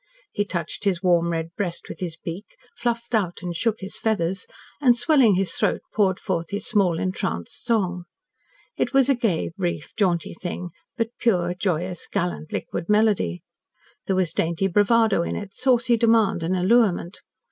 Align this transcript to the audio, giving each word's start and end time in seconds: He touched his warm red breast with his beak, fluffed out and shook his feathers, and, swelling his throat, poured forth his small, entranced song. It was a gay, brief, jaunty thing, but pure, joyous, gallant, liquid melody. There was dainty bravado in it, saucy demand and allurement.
He 0.31 0.45
touched 0.45 0.83
his 0.83 1.03
warm 1.03 1.29
red 1.31 1.53
breast 1.55 1.87
with 1.87 1.99
his 1.99 2.15
beak, 2.17 2.57
fluffed 2.75 3.13
out 3.13 3.43
and 3.43 3.55
shook 3.55 3.81
his 3.81 3.99
feathers, 3.99 4.47
and, 4.81 4.95
swelling 4.97 5.35
his 5.35 5.51
throat, 5.53 5.81
poured 5.93 6.19
forth 6.19 6.49
his 6.49 6.65
small, 6.65 6.97
entranced 6.97 7.63
song. 7.63 8.05
It 8.77 8.93
was 8.93 9.09
a 9.09 9.13
gay, 9.13 9.51
brief, 9.55 9.91
jaunty 9.95 10.33
thing, 10.33 10.71
but 10.97 11.15
pure, 11.19 11.53
joyous, 11.53 12.07
gallant, 12.07 12.51
liquid 12.51 12.89
melody. 12.89 13.41
There 14.07 14.15
was 14.15 14.33
dainty 14.33 14.65
bravado 14.67 15.21
in 15.21 15.35
it, 15.35 15.53
saucy 15.53 15.97
demand 15.97 16.41
and 16.41 16.55
allurement. 16.55 17.19